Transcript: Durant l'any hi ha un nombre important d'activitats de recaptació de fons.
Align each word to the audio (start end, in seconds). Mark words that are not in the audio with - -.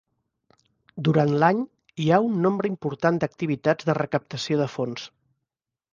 Durant 1.07 1.33
l'any 1.43 1.59
hi 2.05 2.09
ha 2.15 2.19
un 2.29 2.41
nombre 2.45 2.71
important 2.73 3.21
d'activitats 3.25 3.91
de 3.91 3.97
recaptació 4.03 4.59
de 4.63 4.69
fons. 4.79 5.09